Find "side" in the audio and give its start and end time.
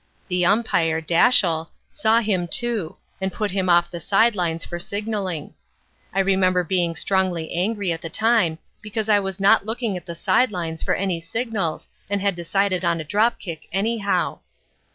3.99-4.35, 10.15-10.51